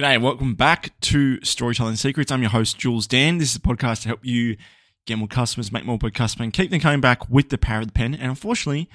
G'day, 0.00 0.18
welcome 0.22 0.54
back 0.54 0.98
to 1.02 1.38
Storytelling 1.44 1.96
Secrets. 1.96 2.32
I'm 2.32 2.40
your 2.40 2.50
host, 2.50 2.78
Jules 2.78 3.06
Dan. 3.06 3.36
This 3.36 3.50
is 3.50 3.56
a 3.56 3.60
podcast 3.60 4.00
to 4.02 4.08
help 4.08 4.20
you 4.24 4.56
get 5.04 5.18
more 5.18 5.28
customers, 5.28 5.70
make 5.70 5.84
more 5.84 5.98
per 5.98 6.08
customer, 6.08 6.44
and 6.44 6.52
keep 6.52 6.70
them 6.70 6.80
coming 6.80 7.02
back 7.02 7.28
with 7.28 7.50
the 7.50 7.58
power 7.58 7.80
of 7.80 7.88
the 7.88 7.92
pen. 7.92 8.14
And 8.14 8.30
unfortunately, 8.30 8.88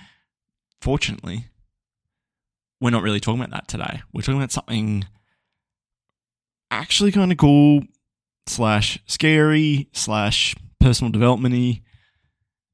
fortunately, 0.81 1.49
we're 2.81 2.89
not 2.89 3.03
really 3.03 3.19
talking 3.19 3.39
about 3.39 3.51
that 3.51 3.67
today. 3.67 4.01
We're 4.11 4.21
talking 4.21 4.39
about 4.39 4.51
something 4.51 5.05
actually 6.71 7.11
kind 7.11 7.31
of 7.31 7.37
cool, 7.37 7.83
slash 8.47 8.97
scary, 9.05 9.89
slash 9.93 10.55
personal 10.79 11.11
development 11.11 11.79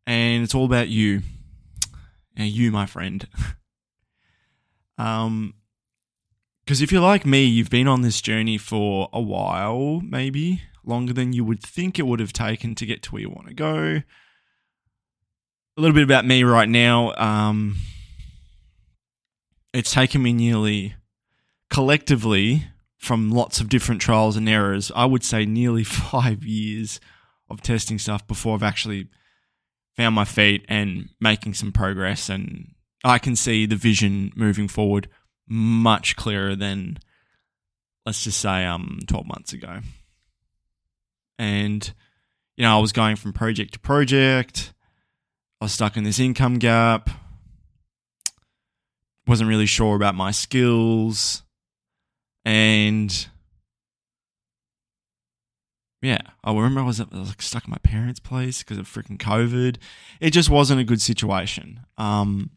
and 0.08 0.44
it's 0.44 0.55
all 0.55 0.64
about 0.64 0.88
you. 0.88 1.24
And 2.38 2.48
you, 2.48 2.71
my 2.71 2.86
friend. 2.86 3.28
um, 4.98 5.55
because 6.66 6.82
if 6.82 6.91
you're 6.91 7.02
like 7.02 7.25
me, 7.25 7.43
you've 7.43 7.70
been 7.70 7.88
on 7.88 8.02
this 8.02 8.21
journey 8.21 8.57
for 8.57 9.09
a 9.12 9.21
while, 9.21 10.02
maybe 10.02 10.62
longer 10.86 11.13
than 11.13 11.34
you 11.34 11.44
would 11.44 11.62
think 11.62 11.98
it 11.98 12.08
would 12.08 12.20
have 12.20 12.34
taken 12.34 12.76
to 12.76 12.86
get 12.86 13.02
to 13.03 13.12
where 13.12 13.22
you 13.22 13.30
want 13.30 13.48
to 13.48 13.53
go. 13.53 14.02
A 15.76 15.81
little 15.81 15.95
bit 15.95 16.03
about 16.03 16.26
me 16.26 16.44
right 16.44 16.70
now. 16.70 17.13
Um, 17.16 17.77
it's 19.73 19.91
taken 19.91 20.22
me 20.22 20.34
nearly, 20.34 20.95
collectively, 21.70 22.66
from 22.98 23.31
lots 23.31 23.59
of 23.59 23.67
different 23.67 24.00
trials 24.00 24.38
and 24.38 24.48
errors, 24.48 24.91
I 24.95 25.05
would 25.05 25.25
say 25.25 25.45
nearly 25.45 25.84
five 25.84 26.45
years 26.45 27.02
of 27.50 27.61
testing 27.61 28.00
stuff 28.00 28.25
before 28.27 28.55
I've 28.55 28.64
actually 28.64 29.09
found 29.98 30.16
my 30.16 30.25
feet 30.25 30.66
and 30.70 31.09
making 31.20 31.55
some 31.55 31.73
progress. 31.73 32.30
And 32.30 32.73
I 33.03 33.20
can 33.20 33.36
see 33.36 33.66
the 33.66 33.75
vision 33.75 34.31
moving 34.36 34.70
forward 34.70 35.09
much 35.47 36.15
clearer 36.15 36.55
than 36.55 36.97
let's 38.05 38.23
just 38.23 38.39
say 38.39 38.65
um 38.65 38.99
12 39.07 39.25
months 39.25 39.53
ago. 39.53 39.79
And 41.39 41.93
you 42.55 42.63
know, 42.63 42.77
I 42.77 42.81
was 42.81 42.91
going 42.91 43.16
from 43.16 43.33
project 43.33 43.73
to 43.73 43.80
project. 43.80 44.73
I 45.59 45.66
was 45.66 45.72
stuck 45.72 45.97
in 45.97 46.03
this 46.03 46.19
income 46.19 46.59
gap. 46.59 47.09
Wasn't 49.25 49.50
really 49.50 49.66
sure 49.66 49.95
about 49.95 50.16
my 50.16 50.31
skills. 50.31 51.44
And 52.45 53.28
yeah, 56.02 56.19
I 56.44 56.53
remember 56.53 56.81
I 56.81 56.83
was, 56.83 57.00
I 57.00 57.05
was 57.09 57.30
like 57.30 57.41
stuck 57.41 57.66
in 57.66 57.72
my 57.72 57.78
parents' 57.78 58.19
place 58.19 58.59
because 58.59 58.78
of 58.78 58.88
freaking 58.88 59.17
COVID. 59.17 59.78
It 60.19 60.31
just 60.31 60.50
wasn't 60.50 60.81
a 60.81 60.83
good 60.83 61.02
situation. 61.02 61.80
Um, 61.97 62.52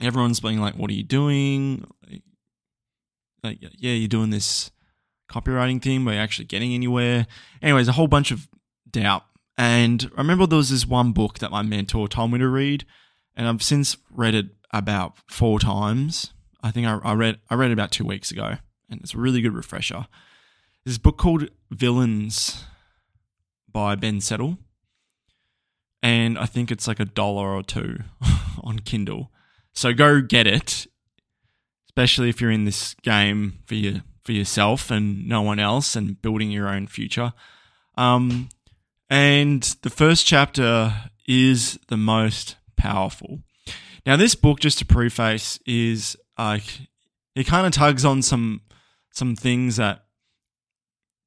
everyone's 0.00 0.40
being 0.40 0.60
like, 0.60 0.74
"What 0.74 0.90
are 0.90 0.94
you 0.94 1.04
doing?" 1.04 1.86
Like, 3.42 3.58
yeah, 3.60 3.92
you're 3.92 4.08
doing 4.08 4.30
this 4.30 4.70
copywriting 5.30 5.80
thing, 5.82 6.04
but 6.04 6.12
you're 6.12 6.22
actually 6.22 6.46
getting 6.46 6.74
anywhere. 6.74 7.26
Anyways, 7.62 7.88
a 7.88 7.92
whole 7.92 8.08
bunch 8.08 8.30
of 8.30 8.48
doubt. 8.90 9.24
And 9.58 10.10
I 10.16 10.20
remember 10.20 10.46
there 10.46 10.58
was 10.58 10.70
this 10.70 10.86
one 10.86 11.12
book 11.12 11.38
that 11.38 11.50
my 11.50 11.62
mentor 11.62 12.08
told 12.08 12.32
me 12.32 12.38
to 12.38 12.48
read, 12.48 12.84
and 13.34 13.48
I've 13.48 13.62
since 13.62 13.96
read 14.10 14.34
it 14.34 14.46
about 14.70 15.16
four 15.28 15.58
times. 15.58 16.32
I 16.62 16.70
think 16.70 16.86
I, 16.86 16.98
I 17.02 17.14
read 17.14 17.38
I 17.48 17.54
read 17.54 17.70
it 17.70 17.74
about 17.74 17.90
two 17.90 18.04
weeks 18.04 18.30
ago, 18.30 18.56
and 18.90 19.00
it's 19.00 19.14
a 19.14 19.18
really 19.18 19.40
good 19.40 19.54
refresher. 19.54 20.06
This 20.84 20.98
book 20.98 21.16
called 21.16 21.48
Villains 21.70 22.64
by 23.70 23.94
Ben 23.94 24.20
Settle, 24.20 24.58
and 26.02 26.38
I 26.38 26.46
think 26.46 26.70
it's 26.70 26.86
like 26.86 27.00
a 27.00 27.04
dollar 27.04 27.48
or 27.48 27.62
two 27.62 28.00
on 28.62 28.80
Kindle. 28.80 29.30
So 29.76 29.92
go 29.92 30.22
get 30.22 30.46
it, 30.46 30.86
especially 31.90 32.30
if 32.30 32.40
you're 32.40 32.50
in 32.50 32.64
this 32.64 32.94
game 33.02 33.58
for 33.66 33.74
your 33.74 34.02
for 34.24 34.32
yourself 34.32 34.90
and 34.90 35.28
no 35.28 35.42
one 35.42 35.60
else, 35.60 35.94
and 35.94 36.20
building 36.20 36.50
your 36.50 36.68
own 36.68 36.86
future. 36.88 37.32
Um, 37.96 38.48
and 39.08 39.62
the 39.82 39.90
first 39.90 40.26
chapter 40.26 40.92
is 41.28 41.78
the 41.88 41.96
most 41.96 42.56
powerful. 42.76 43.40
Now, 44.04 44.16
this 44.16 44.34
book, 44.34 44.60
just 44.60 44.78
to 44.78 44.86
preface, 44.86 45.60
is 45.66 46.16
like 46.38 46.88
it 47.34 47.46
kind 47.46 47.66
of 47.66 47.72
tugs 47.72 48.04
on 48.04 48.22
some 48.22 48.62
some 49.12 49.36
things 49.36 49.76
that 49.76 50.06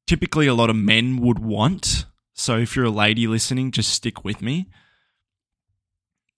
typically 0.07 0.47
a 0.47 0.55
lot 0.55 0.71
of 0.71 0.75
men 0.75 1.17
would 1.17 1.39
want. 1.39 2.05
So 2.33 2.57
if 2.57 2.75
you're 2.75 2.85
a 2.85 2.89
lady 2.89 3.27
listening, 3.27 3.71
just 3.71 3.93
stick 3.93 4.23
with 4.23 4.41
me. 4.41 4.69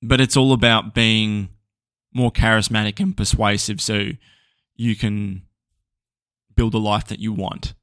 But 0.02 0.20
it's 0.20 0.36
all 0.36 0.52
about 0.52 0.94
being 0.94 1.50
more 2.14 2.32
charismatic 2.32 3.00
and 3.00 3.16
persuasive 3.16 3.82
so 3.82 4.10
you 4.76 4.96
can 4.96 5.44
build 6.56 6.74
a 6.74 6.78
life 6.78 7.08
that 7.08 7.20
you 7.20 7.34
want. 7.34 7.74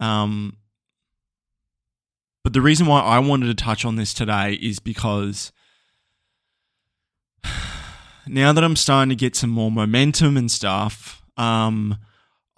Um, 0.00 0.56
but 2.44 2.52
the 2.52 2.60
reason 2.60 2.86
why 2.86 3.00
I 3.00 3.18
wanted 3.20 3.46
to 3.46 3.54
touch 3.64 3.84
on 3.84 3.96
this 3.96 4.12
today 4.12 4.54
is 4.54 4.80
because 4.80 5.52
now 8.26 8.52
that 8.52 8.64
I'm 8.64 8.76
starting 8.76 9.10
to 9.10 9.16
get 9.16 9.36
some 9.36 9.50
more 9.50 9.70
momentum 9.70 10.36
and 10.36 10.50
stuff, 10.50 11.22
um, 11.36 11.98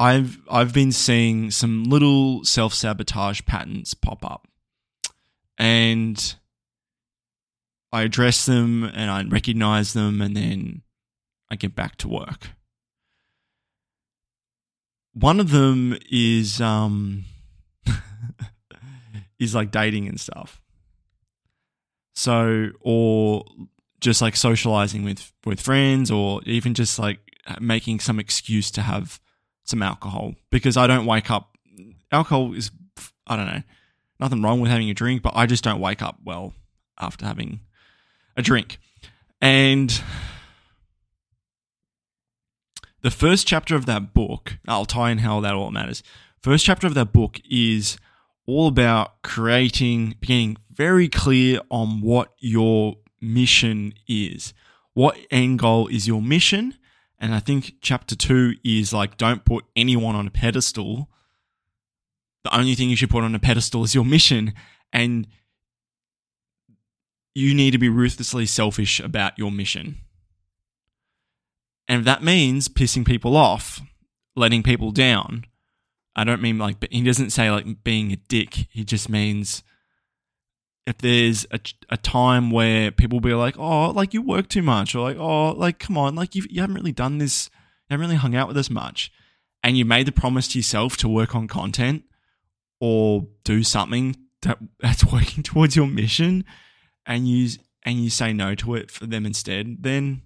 I've 0.00 0.38
I've 0.50 0.72
been 0.72 0.92
seeing 0.92 1.50
some 1.50 1.84
little 1.84 2.44
self 2.44 2.74
sabotage 2.74 3.42
patterns 3.46 3.94
pop 3.94 4.24
up, 4.24 4.48
and 5.58 6.34
I 7.94 8.02
address 8.02 8.44
them 8.44 8.82
and 8.82 9.08
I 9.08 9.22
recognize 9.22 9.92
them 9.92 10.20
and 10.20 10.36
then 10.36 10.82
I 11.48 11.54
get 11.54 11.76
back 11.76 11.94
to 11.98 12.08
work. 12.08 12.50
One 15.12 15.38
of 15.38 15.52
them 15.52 15.96
is 16.10 16.60
um 16.60 17.24
is 19.38 19.54
like 19.54 19.70
dating 19.70 20.08
and 20.08 20.18
stuff. 20.18 20.60
So 22.16 22.70
or 22.80 23.44
just 24.00 24.20
like 24.20 24.34
socializing 24.34 25.04
with 25.04 25.32
with 25.46 25.60
friends 25.60 26.10
or 26.10 26.40
even 26.46 26.74
just 26.74 26.98
like 26.98 27.20
making 27.60 28.00
some 28.00 28.18
excuse 28.18 28.72
to 28.72 28.82
have 28.82 29.20
some 29.62 29.84
alcohol 29.84 30.34
because 30.50 30.76
I 30.76 30.88
don't 30.88 31.06
wake 31.06 31.30
up 31.30 31.56
alcohol 32.10 32.54
is 32.54 32.72
I 33.24 33.36
don't 33.36 33.46
know 33.46 33.62
nothing 34.18 34.42
wrong 34.42 34.58
with 34.58 34.72
having 34.72 34.90
a 34.90 34.94
drink 34.94 35.22
but 35.22 35.36
I 35.36 35.46
just 35.46 35.62
don't 35.62 35.80
wake 35.80 36.02
up 36.02 36.18
well 36.24 36.54
after 36.98 37.24
having 37.24 37.60
a 38.36 38.42
drink. 38.42 38.78
And 39.40 40.00
the 43.02 43.10
first 43.10 43.46
chapter 43.46 43.76
of 43.76 43.86
that 43.86 44.14
book, 44.14 44.58
I'll 44.66 44.86
tie 44.86 45.10
in 45.10 45.18
how 45.18 45.40
that 45.40 45.54
all 45.54 45.70
matters. 45.70 46.02
First 46.40 46.64
chapter 46.64 46.86
of 46.86 46.94
that 46.94 47.12
book 47.12 47.40
is 47.50 47.98
all 48.46 48.66
about 48.66 49.22
creating, 49.22 50.16
being 50.20 50.56
very 50.70 51.08
clear 51.08 51.60
on 51.70 52.00
what 52.00 52.32
your 52.38 52.96
mission 53.20 53.94
is. 54.06 54.54
What 54.94 55.18
end 55.30 55.58
goal 55.58 55.88
is 55.88 56.06
your 56.06 56.22
mission? 56.22 56.74
And 57.18 57.34
I 57.34 57.40
think 57.40 57.74
chapter 57.80 58.14
two 58.14 58.54
is 58.64 58.92
like, 58.92 59.16
don't 59.16 59.44
put 59.44 59.64
anyone 59.76 60.14
on 60.14 60.26
a 60.26 60.30
pedestal. 60.30 61.08
The 62.44 62.56
only 62.56 62.74
thing 62.74 62.90
you 62.90 62.96
should 62.96 63.10
put 63.10 63.24
on 63.24 63.34
a 63.34 63.38
pedestal 63.38 63.84
is 63.84 63.94
your 63.94 64.04
mission. 64.04 64.52
And 64.92 65.26
you 67.34 67.54
need 67.54 67.72
to 67.72 67.78
be 67.78 67.88
ruthlessly 67.88 68.46
selfish 68.46 69.00
about 69.00 69.38
your 69.38 69.50
mission. 69.50 69.98
And 71.88 72.00
if 72.00 72.04
that 72.04 72.22
means 72.22 72.68
pissing 72.68 73.04
people 73.04 73.36
off, 73.36 73.80
letting 74.36 74.62
people 74.62 74.92
down, 74.92 75.44
I 76.16 76.24
don't 76.24 76.40
mean 76.40 76.58
like, 76.58 76.76
he 76.90 77.02
doesn't 77.02 77.30
say 77.30 77.50
like 77.50 77.82
being 77.82 78.12
a 78.12 78.16
dick. 78.16 78.68
He 78.70 78.84
just 78.84 79.08
means 79.08 79.62
if 80.86 80.98
there's 80.98 81.44
a, 81.50 81.58
a 81.90 81.96
time 81.96 82.50
where 82.50 82.90
people 82.90 83.20
be 83.20 83.34
like, 83.34 83.58
oh, 83.58 83.90
like 83.90 84.14
you 84.14 84.22
work 84.22 84.48
too 84.48 84.62
much, 84.62 84.94
or 84.94 85.00
like, 85.00 85.16
oh, 85.16 85.50
like, 85.52 85.78
come 85.78 85.98
on, 85.98 86.14
like 86.14 86.34
you, 86.34 86.44
you 86.48 86.60
haven't 86.60 86.76
really 86.76 86.92
done 86.92 87.18
this, 87.18 87.50
you 87.88 87.94
haven't 87.94 88.06
really 88.06 88.18
hung 88.18 88.36
out 88.36 88.48
with 88.48 88.56
us 88.56 88.70
much. 88.70 89.10
And 89.62 89.76
you 89.76 89.84
made 89.84 90.06
the 90.06 90.12
promise 90.12 90.46
to 90.48 90.58
yourself 90.58 90.96
to 90.98 91.08
work 91.08 91.34
on 91.34 91.48
content 91.48 92.04
or 92.80 93.26
do 93.44 93.62
something 93.62 94.14
that, 94.42 94.58
that's 94.80 95.04
working 95.04 95.42
towards 95.42 95.74
your 95.74 95.86
mission 95.86 96.44
and 97.06 97.28
you 97.28 97.50
and 97.84 98.02
you 98.02 98.10
say 98.10 98.32
no 98.32 98.54
to 98.54 98.74
it 98.74 98.90
for 98.90 99.06
them 99.06 99.26
instead, 99.26 99.82
then 99.82 100.22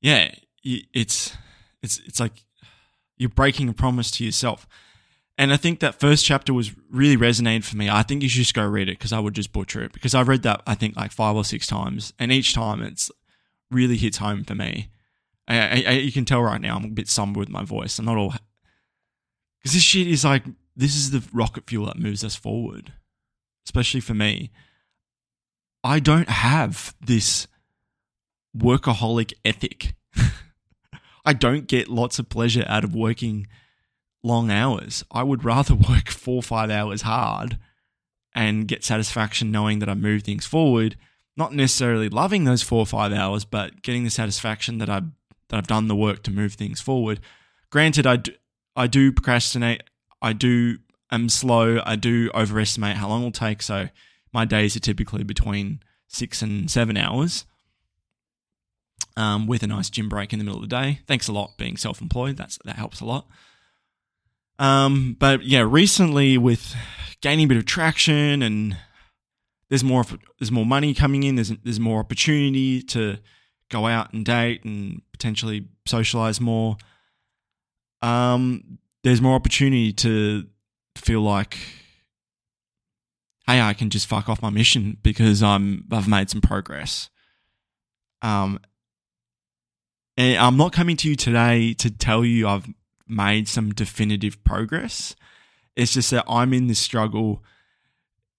yeah, 0.00 0.34
it's 0.62 1.36
it's 1.82 2.00
it's 2.06 2.20
like 2.20 2.44
you're 3.16 3.28
breaking 3.28 3.68
a 3.68 3.72
promise 3.72 4.10
to 4.12 4.24
yourself. 4.24 4.66
And 5.36 5.52
I 5.52 5.56
think 5.56 5.80
that 5.80 5.98
first 5.98 6.24
chapter 6.24 6.54
was 6.54 6.72
really 6.90 7.16
resonated 7.16 7.64
for 7.64 7.76
me. 7.76 7.90
I 7.90 8.02
think 8.02 8.22
you 8.22 8.28
should 8.28 8.42
just 8.42 8.54
go 8.54 8.64
read 8.66 8.88
it 8.88 8.98
because 8.98 9.12
I 9.12 9.18
would 9.18 9.34
just 9.34 9.52
butcher 9.52 9.82
it 9.82 9.92
because 9.92 10.14
I've 10.14 10.28
read 10.28 10.42
that 10.42 10.62
I 10.66 10.74
think 10.74 10.96
like 10.96 11.10
five 11.10 11.34
or 11.34 11.44
six 11.44 11.66
times, 11.66 12.12
and 12.18 12.30
each 12.30 12.54
time 12.54 12.82
it's 12.82 13.10
really 13.70 13.96
hits 13.96 14.18
home 14.18 14.44
for 14.44 14.54
me. 14.54 14.90
I, 15.46 15.84
I, 15.86 15.90
you 15.92 16.12
can 16.12 16.24
tell 16.24 16.42
right 16.42 16.60
now 16.60 16.76
I'm 16.76 16.84
a 16.84 16.88
bit 16.88 17.08
somber 17.08 17.38
with 17.38 17.50
my 17.50 17.64
voice. 17.64 17.98
I'm 17.98 18.06
not 18.06 18.16
all 18.16 18.34
because 19.58 19.74
this 19.74 19.82
shit 19.82 20.06
is 20.06 20.24
like 20.24 20.44
this 20.76 20.96
is 20.96 21.10
the 21.10 21.22
rocket 21.32 21.68
fuel 21.68 21.86
that 21.86 21.98
moves 21.98 22.24
us 22.24 22.36
forward 22.36 22.92
especially 23.66 24.00
for 24.00 24.14
me, 24.14 24.50
I 25.82 26.00
don't 26.00 26.28
have 26.28 26.94
this 27.00 27.46
workaholic 28.56 29.32
ethic. 29.44 29.94
I 31.24 31.32
don't 31.32 31.66
get 31.66 31.88
lots 31.88 32.18
of 32.18 32.28
pleasure 32.28 32.64
out 32.68 32.84
of 32.84 32.94
working 32.94 33.46
long 34.22 34.50
hours. 34.50 35.04
I 35.10 35.22
would 35.22 35.44
rather 35.44 35.74
work 35.88 36.08
four 36.08 36.36
or 36.36 36.42
five 36.42 36.70
hours 36.70 37.02
hard 37.02 37.58
and 38.34 38.66
get 38.66 38.84
satisfaction 38.84 39.50
knowing 39.50 39.78
that 39.78 39.88
I 39.88 39.94
move 39.94 40.22
things 40.22 40.46
forward, 40.46 40.96
not 41.36 41.52
necessarily 41.52 42.08
loving 42.08 42.44
those 42.44 42.62
four 42.62 42.80
or 42.80 42.86
five 42.86 43.12
hours, 43.12 43.44
but 43.44 43.82
getting 43.82 44.04
the 44.04 44.10
satisfaction 44.10 44.78
that 44.78 44.90
I 44.90 45.02
that 45.50 45.58
I've 45.58 45.66
done 45.66 45.88
the 45.88 45.96
work 45.96 46.22
to 46.24 46.30
move 46.30 46.54
things 46.54 46.80
forward. 46.80 47.20
Granted, 47.70 48.06
I 48.06 48.16
do, 48.16 48.32
I 48.74 48.86
do 48.86 49.12
procrastinate. 49.12 49.82
I 50.22 50.32
do 50.32 50.78
am 51.10 51.28
slow. 51.28 51.80
I 51.84 51.96
do 51.96 52.30
overestimate 52.34 52.96
how 52.96 53.08
long 53.08 53.20
it'll 53.20 53.32
take. 53.32 53.62
So 53.62 53.88
my 54.32 54.44
days 54.44 54.76
are 54.76 54.80
typically 54.80 55.24
between 55.24 55.80
six 56.08 56.42
and 56.42 56.70
seven 56.70 56.96
hours. 56.96 57.44
Um, 59.16 59.46
with 59.46 59.62
a 59.62 59.68
nice 59.68 59.90
gym 59.90 60.08
break 60.08 60.32
in 60.32 60.40
the 60.40 60.44
middle 60.44 60.60
of 60.60 60.68
the 60.68 60.76
day. 60.76 61.00
Thanks 61.06 61.28
a 61.28 61.32
lot 61.32 61.56
being 61.56 61.76
self-employed. 61.76 62.36
That's 62.36 62.58
that 62.64 62.74
helps 62.74 63.00
a 63.00 63.04
lot. 63.04 63.28
Um, 64.58 65.16
but 65.20 65.44
yeah, 65.44 65.64
recently 65.68 66.36
with 66.36 66.74
gaining 67.20 67.44
a 67.44 67.48
bit 67.48 67.56
of 67.56 67.64
traction 67.64 68.42
and 68.42 68.76
there's 69.68 69.84
more 69.84 70.04
there's 70.38 70.52
more 70.52 70.66
money 70.66 70.94
coming 70.94 71.22
in. 71.22 71.36
There's 71.36 71.50
there's 71.62 71.80
more 71.80 72.00
opportunity 72.00 72.82
to 72.82 73.18
go 73.70 73.86
out 73.86 74.12
and 74.12 74.24
date 74.24 74.64
and 74.64 75.02
potentially 75.12 75.66
socialize 75.86 76.40
more. 76.40 76.76
Um, 78.02 78.78
there's 79.02 79.20
more 79.20 79.34
opportunity 79.34 79.92
to 79.94 80.46
feel 80.96 81.20
like, 81.20 81.58
hey, 83.46 83.60
I 83.60 83.74
can 83.74 83.90
just 83.90 84.06
fuck 84.06 84.28
off 84.28 84.42
my 84.42 84.50
mission 84.50 84.98
because 85.02 85.42
I'm 85.42 85.84
I've 85.90 86.08
made 86.08 86.30
some 86.30 86.40
progress. 86.40 87.10
Um, 88.22 88.58
and 90.16 90.38
I'm 90.38 90.56
not 90.56 90.72
coming 90.72 90.96
to 90.98 91.08
you 91.08 91.16
today 91.16 91.74
to 91.74 91.90
tell 91.90 92.24
you 92.24 92.48
I've 92.48 92.66
made 93.06 93.48
some 93.48 93.72
definitive 93.72 94.42
progress. 94.44 95.14
It's 95.76 95.92
just 95.92 96.10
that 96.12 96.24
I'm 96.28 96.54
in 96.54 96.68
this 96.68 96.78
struggle 96.78 97.42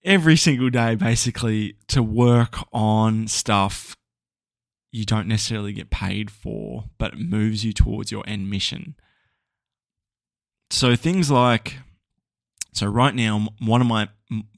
every 0.03 0.37
single 0.37 0.69
day, 0.69 0.95
basically, 0.95 1.75
to 1.89 2.01
work 2.01 2.55
on 2.71 3.27
stuff 3.27 3.95
you 4.91 5.03
don't 5.03 5.27
necessarily 5.27 5.73
get 5.73 5.89
paid 5.89 6.31
for, 6.31 6.85
but 6.97 7.13
it 7.13 7.19
moves 7.19 7.65
you 7.65 7.73
towards 7.73 8.13
your 8.13 8.23
end 8.25 8.49
mission. 8.49 8.95
So 10.69 10.95
things 10.95 11.29
like, 11.29 11.79
so 12.75 12.87
right 12.87 13.15
now, 13.15 13.47
one 13.59 13.81
of 13.81 13.87
my 13.87 14.09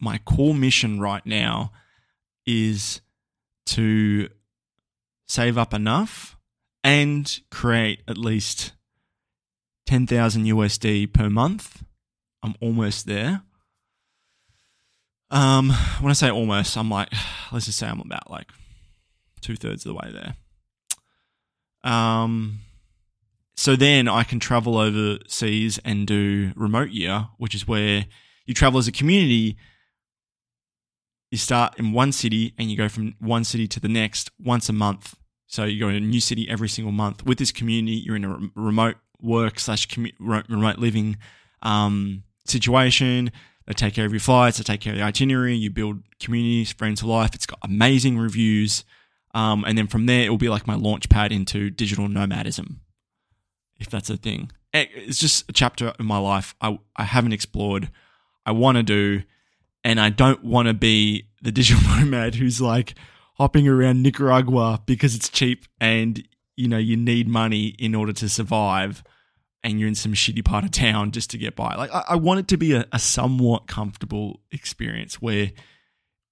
my 0.02 0.18
core 0.20 0.56
mission 0.56 1.00
right 1.00 1.24
now 1.24 1.72
is 2.48 3.02
to 3.68 4.30
save 5.28 5.58
up 5.58 5.72
enough 5.74 6.36
and 6.84 7.40
create 7.52 8.02
at 8.08 8.18
least 8.18 8.74
10,000 9.86 10.46
USD 10.46 11.14
per 11.14 11.30
month. 11.30 11.84
I'm 12.42 12.56
almost 12.60 13.06
there. 13.06 13.42
Um, 15.30 15.70
when 16.00 16.10
I 16.10 16.14
say 16.14 16.32
almost, 16.32 16.76
I'm 16.76 16.90
like, 16.90 17.10
let's 17.52 17.66
just 17.66 17.78
say 17.78 17.88
I'm 17.88 18.00
about 18.00 18.32
like 18.32 18.50
two 19.42 19.56
thirds 19.56 19.86
of 19.86 19.90
the 19.90 19.96
way 19.96 20.12
there. 21.84 21.92
Um, 21.92 22.62
so 23.58 23.76
then 23.76 24.08
I 24.08 24.24
can 24.24 24.40
travel 24.40 24.78
overseas 24.78 25.80
and 25.84 26.06
do 26.06 26.54
remote 26.56 26.92
year, 26.92 27.28
which 27.38 27.56
is 27.56 27.68
where 27.68 28.06
you 28.46 28.54
travel 28.54 28.78
as 28.78 28.88
a 28.88 28.92
community. 28.92 29.58
You 31.32 31.40
start 31.40 31.78
in 31.80 31.92
one 31.92 32.12
city 32.12 32.54
and 32.58 32.70
you 32.70 32.78
go 32.78 32.88
from 32.88 33.16
one 33.20 33.44
city 33.44 33.68
to 33.68 33.80
the 33.80 33.90
next 33.90 34.30
once 34.40 34.70
a 34.70 34.74
month. 34.74 35.16
So 35.48 35.66
you 35.66 35.80
go 35.80 35.90
to 35.90 35.98
a 35.98 36.00
new 36.00 36.22
city 36.22 36.48
every 36.48 36.70
single 36.70 36.92
month 36.92 37.26
with 37.26 37.40
this 37.40 37.52
community. 37.52 37.98
You're 37.98 38.16
in 38.16 38.26
a 38.26 38.38
remote 38.56 38.98
work 39.22 39.60
slash 39.60 39.88
remote 40.20 40.78
living 40.78 41.18
um, 41.64 42.24
situation. 42.46 43.32
They 43.66 43.74
take 43.74 43.96
care 43.96 44.06
of 44.06 44.14
your 44.14 44.20
flights. 44.20 44.58
They 44.58 44.64
take 44.64 44.82
care 44.82 44.94
of 44.94 45.00
the 45.00 45.04
itinerary. 45.04 45.56
You 45.56 45.72
build 45.72 46.04
communities, 46.20 46.72
friends 46.72 47.02
for 47.02 47.08
life. 47.08 47.34
It's 47.34 47.48
got 47.48 47.60
amazing 47.64 48.20
reviews. 48.20 48.84
Um, 49.34 49.66
and 49.66 49.78
then 49.78 49.88
from 49.88 50.06
there, 50.06 50.26
it 50.26 50.30
will 50.30 50.38
be 50.38 50.48
like 50.50 50.68
my 50.68 50.76
launch 50.76 51.10
pad 51.10 51.32
into 51.32 51.70
digital 51.70 52.08
nomadism, 52.08 52.82
if 53.80 53.90
that's 53.90 54.10
a 54.10 54.18
thing. 54.18 54.52
Eh, 54.74 54.86
it's 54.94 55.20
just 55.20 55.50
a 55.50 55.54
chapter 55.54 55.94
in 56.00 56.06
my 56.06 56.18
life 56.18 56.56
I, 56.62 56.80
I 56.96 57.04
haven't 57.04 57.34
explored. 57.34 57.90
I 58.46 58.52
want 58.52 58.78
to 58.78 58.84
do, 58.84 59.24
and 59.84 60.00
I 60.00 60.10
don't 60.10 60.44
want 60.44 60.68
to 60.68 60.74
be 60.74 61.28
the 61.42 61.52
digital 61.52 61.82
nomad 61.98 62.36
who's 62.36 62.62
like 62.62 62.96
hopping 63.36 63.68
around 63.68 64.02
Nicaragua 64.02 64.82
because 64.86 65.16
it's 65.16 65.30
cheap 65.30 65.66
and 65.80 66.28
you 66.56 66.68
know 66.68 66.78
you 66.78 66.98
need 66.98 67.28
money 67.28 67.68
in 67.80 67.96
order 67.96 68.12
to 68.12 68.28
survive 68.28 69.04
and 69.64 69.80
you're 69.80 69.88
in 69.88 69.96
some 69.96 70.14
shitty 70.14 70.44
part 70.44 70.64
of 70.64 70.72
town 70.72 71.12
just 71.12 71.30
to 71.30 71.38
get 71.38 71.56
by 71.56 71.76
like 71.76 71.94
i, 71.94 72.04
I 72.10 72.16
want 72.16 72.40
it 72.40 72.48
to 72.50 72.58
be 72.58 72.74
a, 72.74 72.86
a, 72.92 73.00
somewhat 73.00 73.68
comfortable 73.68 74.42
experience 74.52 75.22
where 75.22 75.52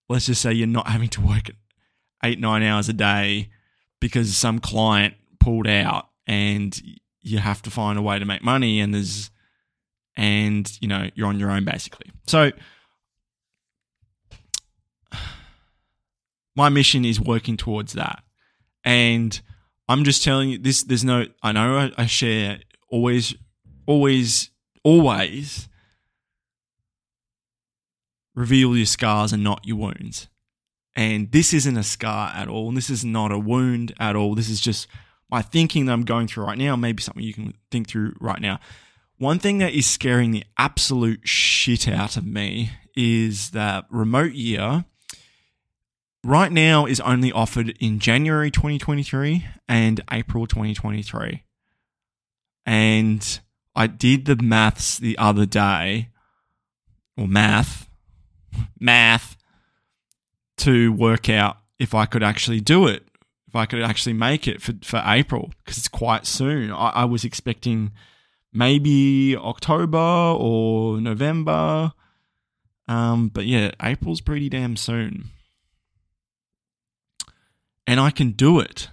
let's 0.09 0.25
just 0.25 0.41
say 0.41 0.51
you're 0.51 0.67
not 0.67 0.87
having 0.87 1.09
to 1.09 1.21
work 1.21 1.51
eight 2.23 2.39
nine 2.39 2.63
hours 2.63 2.89
a 2.89 2.93
day 2.93 3.49
because 3.99 4.35
some 4.35 4.59
client 4.59 5.13
pulled 5.39 5.67
out 5.67 6.09
and 6.27 6.81
you 7.25 7.39
have 7.39 7.61
to 7.61 7.69
find 7.69 7.97
a 7.97 8.01
way 8.01 8.19
to 8.19 8.25
make 8.25 8.43
money 8.43 8.79
and 8.79 8.93
there's 8.93 9.31
and 10.15 10.77
you 10.81 10.87
know 10.87 11.09
you're 11.15 11.27
on 11.27 11.39
your 11.39 11.51
own 11.51 11.65
basically 11.65 12.11
so 12.27 12.51
my 16.55 16.69
mission 16.69 17.03
is 17.03 17.19
working 17.19 17.57
towards 17.57 17.93
that 17.93 18.23
and 18.83 19.41
I'm 19.87 20.03
just 20.03 20.23
telling 20.23 20.49
you 20.49 20.57
this. 20.57 20.83
There's 20.83 21.03
no. 21.03 21.25
I 21.43 21.51
know 21.51 21.77
I, 21.77 21.91
I 21.97 22.05
share 22.05 22.59
always, 22.89 23.35
always, 23.85 24.49
always 24.83 25.67
reveal 28.33 28.75
your 28.75 28.85
scars 28.85 29.31
and 29.31 29.43
not 29.43 29.65
your 29.65 29.77
wounds. 29.77 30.27
And 30.95 31.31
this 31.31 31.53
isn't 31.53 31.77
a 31.77 31.83
scar 31.83 32.31
at 32.33 32.47
all. 32.47 32.69
And 32.69 32.77
this 32.77 32.89
is 32.89 33.03
not 33.03 33.31
a 33.31 33.37
wound 33.37 33.93
at 33.99 34.15
all. 34.15 34.33
This 34.33 34.49
is 34.49 34.61
just 34.61 34.87
my 35.29 35.41
thinking 35.41 35.85
that 35.85 35.93
I'm 35.93 36.05
going 36.05 36.27
through 36.27 36.45
right 36.45 36.57
now. 36.57 36.75
Maybe 36.75 37.01
something 37.01 37.23
you 37.23 37.33
can 37.33 37.53
think 37.71 37.87
through 37.87 38.15
right 38.19 38.39
now. 38.39 38.59
One 39.17 39.39
thing 39.39 39.59
that 39.59 39.73
is 39.73 39.85
scaring 39.85 40.31
the 40.31 40.43
absolute 40.57 41.21
shit 41.23 41.87
out 41.87 42.17
of 42.17 42.25
me 42.25 42.71
is 42.95 43.51
that 43.51 43.85
remote 43.89 44.33
year 44.33 44.85
right 46.23 46.51
now 46.51 46.85
is 46.85 46.99
only 47.01 47.31
offered 47.31 47.69
in 47.79 47.99
January 47.99 48.51
2023 48.51 49.45
and 49.69 50.01
April 50.11 50.47
2023. 50.47 51.43
And 52.65 53.39
I 53.75 53.87
did 53.87 54.25
the 54.25 54.35
maths 54.35 54.97
the 54.97 55.17
other 55.17 55.45
day, 55.45 56.09
or 57.15 57.27
math, 57.27 57.87
math, 58.79 59.37
to 60.57 60.91
work 60.91 61.29
out 61.29 61.57
if 61.77 61.93
I 61.93 62.05
could 62.05 62.23
actually 62.23 62.61
do 62.61 62.87
it, 62.87 63.07
if 63.55 63.59
I 63.59 63.65
could 63.65 63.81
actually 63.81 64.13
make 64.13 64.47
it 64.47 64.61
for, 64.61 64.73
for 64.83 65.01
April, 65.05 65.51
because 65.63 65.77
it's 65.77 65.87
quite 65.87 66.25
soon. 66.25 66.71
I, 66.71 66.89
I 66.89 67.05
was 67.05 67.23
expecting 67.23 67.91
maybe 68.51 69.35
October 69.35 69.97
or 69.97 70.99
November. 70.99 71.93
Um, 72.87 73.29
but 73.29 73.45
yeah, 73.45 73.71
April's 73.81 74.21
pretty 74.21 74.49
damn 74.49 74.75
soon 74.75 75.31
and 77.87 77.99
I 77.99 78.11
can 78.11 78.31
do 78.31 78.59
it. 78.59 78.89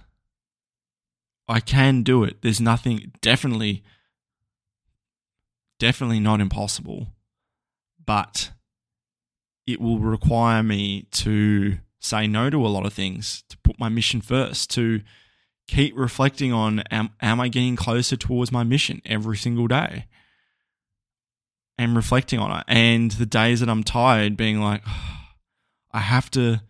I 1.47 1.59
can 1.59 2.03
do 2.03 2.23
it. 2.23 2.41
There's 2.41 2.61
nothing, 2.61 3.11
definitely, 3.21 3.83
definitely 5.79 6.19
not 6.19 6.39
impossible, 6.39 7.07
but 8.03 8.51
it 9.67 9.81
will 9.81 9.99
require 9.99 10.63
me 10.63 11.07
to 11.11 11.77
say 12.03 12.27
no 12.27 12.49
to 12.49 12.65
a 12.65 12.67
lot 12.67 12.85
of 12.85 12.93
things, 12.93 13.43
to 13.49 13.57
put 13.59 13.79
my 13.79 13.89
mission 13.89 14.21
first, 14.21 14.69
to 14.71 15.01
keep 15.67 15.97
reflecting 15.97 16.51
on 16.51 16.81
am, 16.91 17.11
am 17.21 17.39
I 17.39 17.47
getting 17.47 17.77
closer 17.77 18.17
towards 18.17 18.51
my 18.51 18.63
mission 18.63 19.01
every 19.05 19.37
single 19.37 19.67
day? 19.67 20.07
And 21.77 21.95
reflecting 21.95 22.39
on 22.39 22.59
it. 22.59 22.65
And 22.67 23.11
the 23.11 23.25
days 23.25 23.61
that 23.61 23.69
I'm 23.69 23.83
tired, 23.83 24.37
being 24.37 24.59
like, 24.59 24.81
oh, 24.87 25.19
I 25.91 25.99
have 25.99 26.29
to 26.31 26.61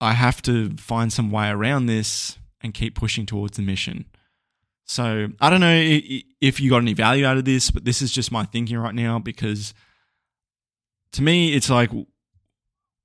I 0.00 0.12
have 0.12 0.42
to 0.42 0.76
find 0.76 1.12
some 1.12 1.30
way 1.30 1.48
around 1.48 1.86
this 1.86 2.38
and 2.60 2.74
keep 2.74 2.94
pushing 2.94 3.26
towards 3.26 3.56
the 3.56 3.62
mission. 3.62 4.06
So 4.84 5.28
I 5.40 5.50
don't 5.50 5.60
know 5.60 5.78
if 5.78 6.60
you 6.60 6.70
got 6.70 6.82
any 6.82 6.94
value 6.94 7.24
out 7.24 7.36
of 7.36 7.44
this, 7.44 7.70
but 7.70 7.84
this 7.84 8.02
is 8.02 8.10
just 8.10 8.32
my 8.32 8.44
thinking 8.44 8.78
right 8.78 8.94
now 8.94 9.18
because 9.18 9.74
to 11.12 11.22
me, 11.22 11.54
it's 11.54 11.70
like 11.70 11.90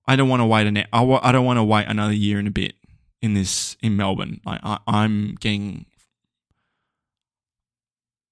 I 0.07 0.15
don't 0.15 0.29
want 0.29 0.41
to 0.41 0.45
wait 0.45 0.67
an 0.67 0.77
I 0.93 1.31
don't 1.31 1.45
want 1.45 1.57
to 1.57 1.63
wait 1.63 1.87
another 1.87 2.13
year 2.13 2.39
and 2.39 2.47
a 2.47 2.51
bit 2.51 2.75
in 3.21 3.33
this 3.33 3.75
in 3.81 3.95
Melbourne. 3.95 4.41
I, 4.45 4.79
I 4.87 5.03
am 5.03 5.35
getting 5.39 5.85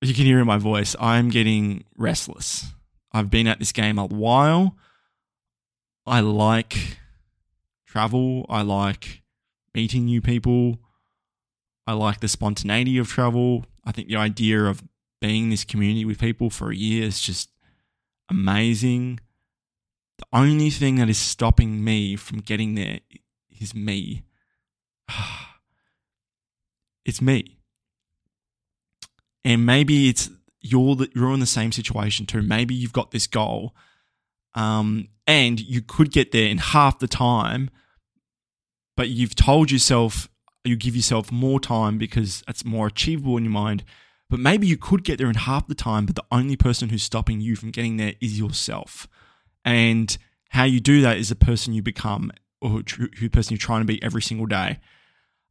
you 0.01 0.13
can 0.13 0.25
hear 0.25 0.39
in 0.39 0.48
my 0.48 0.58
voice. 0.58 0.96
I'm 1.00 1.29
getting 1.29 1.84
restless. 1.98 2.67
I've 3.12 3.29
been 3.29 3.48
at 3.48 3.60
this 3.60 3.72
game 3.72 3.98
a 3.98 4.05
while. 4.05 4.75
I 6.05 6.20
like 6.20 6.98
travel. 7.86 8.46
I 8.50 8.62
like 8.62 9.24
meeting 9.74 10.05
new 10.05 10.22
people. 10.22 10.79
I 11.88 11.94
like 11.94 12.20
the 12.20 12.27
spontaneity 12.27 12.98
of 12.98 13.08
travel. 13.08 13.65
I 13.84 13.91
think 13.91 14.08
the 14.08 14.17
idea 14.17 14.63
of 14.65 14.84
being 15.22 15.50
this 15.50 15.63
community 15.63 16.05
with 16.05 16.20
people 16.20 16.50
for 16.50 16.72
a 16.72 16.75
year 16.75 17.03
is 17.03 17.22
just 17.22 17.50
amazing. 18.29 19.20
The 20.17 20.25
only 20.31 20.69
thing 20.69 20.95
that 20.95 21.10
is 21.10 21.17
stopping 21.17 21.84
me 21.84 22.15
from 22.15 22.39
getting 22.39 22.75
there 22.75 23.00
is 23.60 23.75
me. 23.75 24.24
it's 27.05 27.22
me. 27.22 27.57
And 29.43 29.65
maybe 29.65 30.10
it's 30.10 30.29
you're 30.62 30.95
the, 30.95 31.10
you're 31.13 31.34
in 31.34 31.39
the 31.39 31.45
same 31.45 31.72
situation 31.72 32.25
too. 32.25 32.41
Maybe 32.41 32.74
you've 32.74 32.93
got 32.93 33.12
this 33.12 33.27
goal, 33.27 33.75
um, 34.55 35.10
and 35.27 35.60
you 35.60 35.81
could 35.81 36.12
get 36.12 36.31
there 36.31 36.48
in 36.48 36.57
half 36.57 36.98
the 36.98 37.07
time, 37.07 37.69
but 38.98 39.10
you've 39.10 39.36
told 39.36 39.69
yourself 39.69 40.27
you 40.63 40.75
give 40.75 40.95
yourself 40.95 41.31
more 41.31 41.60
time 41.60 41.98
because 41.98 42.43
it's 42.48 42.65
more 42.65 42.88
achievable 42.88 43.38
in 43.38 43.43
your 43.43 43.53
mind. 43.53 43.84
But 44.29 44.39
maybe 44.39 44.65
you 44.65 44.77
could 44.77 45.03
get 45.03 45.19
there 45.19 45.29
in 45.29 45.36
half 45.36 45.67
the 45.67 45.75
time, 45.75 46.07
but 46.07 46.15
the 46.15 46.25
only 46.31 46.55
person 46.55 46.89
who's 46.89 47.03
stopping 47.03 47.41
you 47.41 47.55
from 47.55 47.69
getting 47.69 47.98
there 47.98 48.15
is 48.19 48.39
yourself. 48.39 49.07
And 49.65 50.15
how 50.50 50.63
you 50.63 50.79
do 50.79 51.01
that 51.01 51.17
is 51.17 51.29
the 51.29 51.36
person 51.36 51.74
you 51.74 51.81
become 51.81 52.31
or 52.62 52.69
who, 52.69 52.84
who 53.19 53.29
person 53.29 53.53
you're 53.53 53.60
trying 53.60 53.81
to 53.81 53.86
be 53.86 54.01
every 54.01 54.22
single 54.22 54.45
day. 54.45 54.79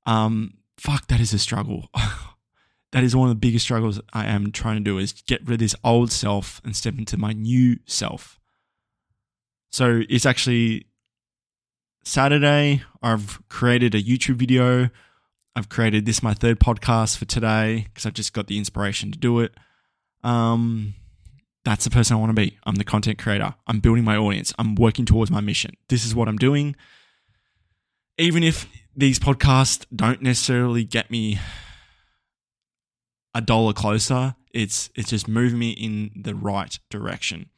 Um, 0.07 0.55
fuck, 0.79 1.09
that 1.09 1.21
is 1.21 1.33
a 1.35 1.39
struggle. 1.39 1.91
that 2.93 3.05
is 3.05 3.15
one 3.15 3.29
of 3.29 3.35
the 3.35 3.41
biggest 3.41 3.65
struggles 3.65 4.01
I 4.13 4.27
am 4.27 4.53
trying 4.53 4.77
to 4.77 4.83
do 4.83 4.99
is 4.99 5.13
get 5.13 5.43
rid 5.43 5.55
of 5.55 5.59
this 5.59 5.75
old 5.85 6.11
self 6.13 6.61
and 6.65 6.75
step 6.77 6.97
into 6.97 7.17
my 7.17 7.33
new 7.33 7.79
self. 7.87 8.39
So 9.73 10.03
it's 10.09 10.25
actually 10.25 10.87
Saturday. 12.05 12.83
I've 13.03 13.43
created 13.49 13.95
a 13.95 14.03
YouTube 14.03 14.37
video. 14.37 14.91
I've 15.57 15.69
created 15.69 16.07
this 16.07 16.23
my 16.23 16.35
third 16.35 16.61
podcast 16.61 17.17
for 17.17 17.25
today 17.25 17.87
because 17.89 18.07
I've 18.07 18.15
just 18.15 18.33
got 18.33 18.47
the 18.47 18.59
inspiration 18.59 19.11
to 19.13 19.19
do 19.19 19.41
it. 19.41 19.55
Um, 20.23 20.95
that's 21.65 21.85
the 21.85 21.91
person 21.91 22.17
I 22.17 22.21
want 22.21 22.31
to 22.31 22.35
be. 22.35 22.59
I'm 22.65 22.75
the 22.77 22.85
content 22.85 23.19
creator. 23.19 23.55
I'm 23.67 23.81
building 23.81 24.05
my 24.05 24.17
audience. 24.17 24.53
I'm 24.59 24.75
working 24.75 25.07
towards 25.07 25.31
my 25.31 25.41
mission. 25.41 25.77
This 25.89 26.05
is 26.05 26.15
what 26.15 26.29
I'm 26.29 26.37
doing. 26.37 26.77
Even 28.19 28.43
if 28.43 28.69
these 28.95 29.19
podcasts 29.19 29.87
don't 29.95 30.23
necessarily 30.23 30.85
get 30.85 31.11
me 31.11 31.39
a 33.35 33.41
dollar 33.41 33.73
closer, 33.73 34.37
it's 34.53 34.91
it's 34.95 35.11
just 35.11 35.27
moving 35.27 35.59
me 35.59 35.71
in 35.71 36.11
the 36.15 36.35
right 36.35 36.79
direction. 36.91 37.51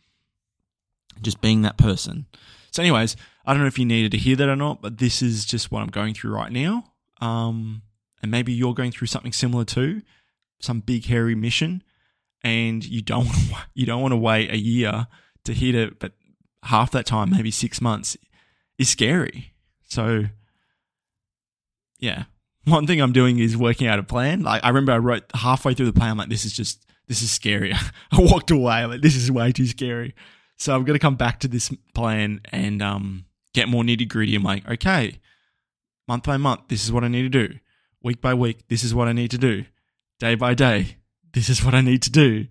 Just 1.21 1.41
being 1.41 1.63
that 1.63 1.77
person. 1.77 2.27
So, 2.71 2.83
anyways, 2.83 3.17
I 3.45 3.53
don't 3.53 3.63
know 3.63 3.69
if 3.69 3.79
you 3.79 3.85
needed 3.85 4.13
to 4.13 4.19
hear 4.19 4.37
that 4.37 4.49
or 4.49 4.57
not, 4.57 4.83
but 4.83 4.99
this 4.99 5.21
is 5.21 5.45
just 5.45 5.73
what 5.73 5.83
I'm 5.83 5.89
going 5.89 6.15
through 6.15 6.33
right 6.33 6.53
now. 6.53 6.85
Um, 7.21 7.83
and 8.23 8.31
maybe 8.31 8.53
you're 8.53 8.75
going 8.75 8.93
through 8.93 9.07
something 9.09 9.33
similar 9.33 9.65
too, 9.65 10.03
some 10.61 10.81
big 10.81 11.07
hairy 11.07 11.35
mission 11.35 11.83
and 12.47 12.85
you 12.85 13.03
don't 13.03 13.29
you 13.75 13.87
don't 13.87 14.01
want 14.01 14.13
to 14.13 14.17
wait 14.17 14.51
a 14.51 14.57
year 14.57 15.09
to 15.45 15.53
hit 15.53 15.75
it, 15.75 15.99
but 15.99 16.13
half 16.63 16.93
that 16.93 17.05
time, 17.05 17.31
maybe 17.31 17.51
six 17.51 17.81
months, 17.81 18.17
is 18.79 18.89
scary. 18.89 19.53
So, 19.89 20.27
yeah, 21.99 22.25
one 22.65 22.87
thing 22.87 23.01
I'm 23.01 23.13
doing 23.13 23.41
is 23.41 23.57
working 23.57 23.89
out 23.89 23.99
a 23.99 24.05
plan. 24.05 24.43
Like 24.43 24.63
I 24.65 24.69
remember 24.69 24.93
I 24.93 24.99
wrote 24.99 25.25
halfway 25.35 25.75
through 25.75 25.87
the 25.87 25.93
plan, 25.93 26.13
I'm 26.13 26.19
like, 26.19 26.29
this 26.29 26.45
is 26.45 26.53
just 26.53 26.87
this 27.09 27.21
is 27.21 27.33
scary. 27.33 27.73
I 28.13 28.21
walked 28.21 28.53
away. 28.53 28.75
I'm 28.75 28.91
like, 28.91 29.03
this 29.03 29.17
is 29.17 29.31
way 29.31 29.51
too 29.51 29.67
scary. 29.67 30.15
So 30.57 30.75
I'm 30.75 30.85
gonna 30.85 31.01
come 31.01 31.17
back 31.17 31.41
to 31.41 31.49
this 31.49 31.73
plan 31.95 32.43
and 32.53 32.81
um, 32.81 33.25
get 33.55 33.69
more 33.69 33.83
nitty 33.83 34.09
gritty. 34.09 34.37
I'm 34.37 34.45
like, 34.45 34.69
okay, 34.69 35.19
month 36.07 36.23
by 36.23 36.37
month, 36.37 36.69
this 36.69 36.85
is 36.85 36.93
what 36.93 37.03
I 37.03 37.09
need 37.09 37.23
to 37.33 37.49
do. 37.49 37.55
Week 38.05 38.21
by 38.21 38.35
week, 38.35 38.69
this 38.69 38.85
is 38.85 38.95
what 38.95 39.09
I 39.09 39.13
need 39.13 39.33
to 39.33 39.39
do. 39.39 39.65
Day 40.21 40.37
by 40.37 40.55
day, 40.55 40.97
this 41.33 41.49
is 41.49 41.65
what 41.65 41.75
I 41.75 41.81
need 41.81 42.03
to 42.03 42.11
do. 42.11 42.47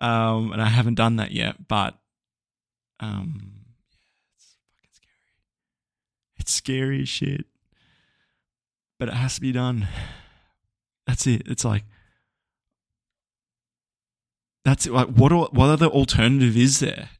Um, 0.00 0.52
and 0.52 0.62
I 0.62 0.68
haven't 0.68 0.94
done 0.94 1.16
that 1.16 1.32
yet, 1.32 1.66
but 1.66 1.98
um, 3.00 3.52
it's 4.36 4.54
fucking 4.70 4.90
scary. 4.92 5.16
It's 6.38 6.52
scary 6.52 7.02
as 7.02 7.08
shit, 7.08 7.46
but 8.98 9.08
it 9.08 9.14
has 9.14 9.36
to 9.36 9.40
be 9.40 9.52
done. 9.52 9.88
That's 11.06 11.26
it. 11.26 11.42
It's 11.46 11.64
like 11.64 11.84
that's 14.64 14.86
it. 14.86 14.92
Like 14.92 15.08
what? 15.08 15.32
What 15.52 15.70
other 15.70 15.86
alternative 15.86 16.56
is 16.56 16.80
there? 16.80 17.10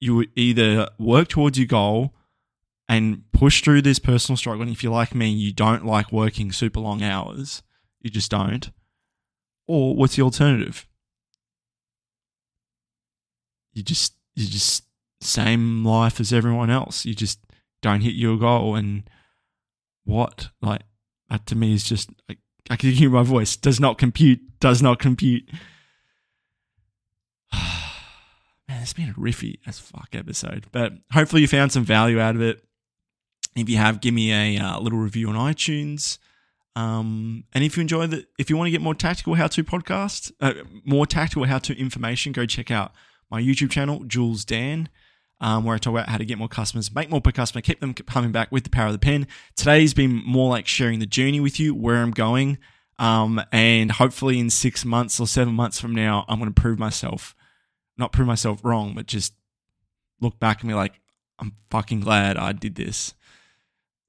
You 0.00 0.26
either 0.36 0.88
work 0.98 1.28
towards 1.28 1.58
your 1.58 1.68
goal 1.68 2.12
and 2.88 3.22
push 3.32 3.62
through 3.62 3.82
this 3.82 3.98
personal 3.98 4.36
struggle. 4.36 4.62
And 4.62 4.70
if 4.70 4.82
you're 4.82 4.92
like 4.92 5.14
me, 5.14 5.30
you 5.30 5.52
don't 5.52 5.86
like 5.86 6.12
working 6.12 6.52
super 6.52 6.80
long 6.80 7.02
hours. 7.02 7.62
You 8.00 8.10
just 8.10 8.30
don't 8.30 8.70
or 9.66 9.94
what's 9.94 10.16
the 10.16 10.22
alternative? 10.22 10.86
You 13.72 13.82
just 13.82 14.14
you 14.34 14.46
just 14.46 14.84
same 15.20 15.84
life 15.84 16.20
as 16.20 16.32
everyone 16.32 16.70
else. 16.70 17.04
You 17.04 17.14
just 17.14 17.40
don't 17.82 18.02
hit 18.02 18.14
your 18.14 18.38
goal 18.38 18.74
and 18.76 19.08
what? 20.04 20.48
Like 20.60 20.82
that 21.30 21.46
to 21.46 21.56
me 21.56 21.74
is 21.74 21.84
just 21.84 22.10
like, 22.28 22.38
I 22.70 22.76
can 22.76 22.90
hear 22.90 23.10
my 23.10 23.22
voice. 23.22 23.56
Does 23.56 23.80
not 23.80 23.98
compute. 23.98 24.40
Does 24.60 24.82
not 24.82 24.98
compute. 24.98 25.48
Man, 27.52 28.82
it's 28.82 28.92
been 28.92 29.10
a 29.10 29.14
riffy 29.14 29.58
as 29.66 29.78
fuck 29.78 30.10
episode, 30.12 30.66
but 30.72 30.92
hopefully 31.12 31.42
you 31.42 31.48
found 31.48 31.72
some 31.72 31.84
value 31.84 32.20
out 32.20 32.34
of 32.34 32.42
it. 32.42 32.64
If 33.56 33.68
you 33.68 33.76
have, 33.76 34.00
give 34.00 34.14
me 34.14 34.32
a 34.32 34.58
uh, 34.58 34.80
little 34.80 34.98
review 34.98 35.28
on 35.28 35.34
iTunes. 35.34 36.18
Um, 36.76 37.44
and 37.52 37.62
if 37.62 37.76
you 37.76 37.82
enjoy 37.82 38.06
the, 38.08 38.26
if 38.38 38.50
you 38.50 38.56
want 38.56 38.66
to 38.66 38.72
get 38.72 38.80
more 38.80 38.94
tactical 38.94 39.34
how 39.34 39.46
to 39.46 39.62
podcast, 39.62 40.32
uh, 40.40 40.54
more 40.84 41.06
tactical 41.06 41.44
how 41.44 41.58
to 41.58 41.78
information, 41.78 42.32
go 42.32 42.46
check 42.46 42.70
out 42.70 42.92
my 43.30 43.40
YouTube 43.40 43.70
channel, 43.70 44.04
Jules 44.04 44.44
Dan, 44.44 44.88
um, 45.40 45.64
where 45.64 45.74
I 45.74 45.78
talk 45.78 45.92
about 45.92 46.08
how 46.08 46.18
to 46.18 46.24
get 46.24 46.38
more 46.38 46.48
customers, 46.48 46.94
make 46.94 47.10
more 47.10 47.20
per 47.20 47.32
customer, 47.32 47.60
keep 47.60 47.80
them 47.80 47.94
coming 47.94 48.32
back 48.32 48.50
with 48.50 48.64
the 48.64 48.70
power 48.70 48.86
of 48.86 48.92
the 48.92 48.98
pen. 48.98 49.26
Today's 49.56 49.94
been 49.94 50.22
more 50.24 50.50
like 50.50 50.66
sharing 50.66 50.98
the 50.98 51.06
journey 51.06 51.40
with 51.40 51.60
you, 51.60 51.74
where 51.74 51.96
I'm 51.96 52.10
going. 52.10 52.58
Um, 52.98 53.42
and 53.52 53.92
hopefully 53.92 54.38
in 54.38 54.50
six 54.50 54.84
months 54.84 55.18
or 55.18 55.26
seven 55.26 55.54
months 55.54 55.80
from 55.80 55.94
now, 55.94 56.24
I'm 56.28 56.38
going 56.38 56.52
to 56.52 56.60
prove 56.60 56.78
myself, 56.78 57.34
not 57.98 58.12
prove 58.12 58.28
myself 58.28 58.64
wrong, 58.64 58.94
but 58.94 59.06
just 59.06 59.34
look 60.20 60.38
back 60.38 60.60
and 60.60 60.68
be 60.68 60.74
like, 60.74 61.00
I'm 61.38 61.52
fucking 61.70 62.00
glad 62.00 62.36
I 62.36 62.52
did 62.52 62.76
this. 62.76 63.14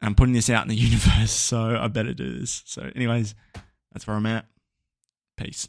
I'm 0.02 0.16
putting 0.16 0.34
this 0.34 0.50
out 0.50 0.64
in 0.64 0.70
the 0.70 0.76
universe, 0.90 1.32
so 1.32 1.78
I 1.78 1.88
better 1.88 2.14
do 2.14 2.40
this. 2.40 2.64
So, 2.66 2.90
anyways, 2.96 3.36
that's 3.92 4.06
where 4.08 4.16
I'm 4.16 4.26
at. 4.26 4.46
Peace. 5.38 5.68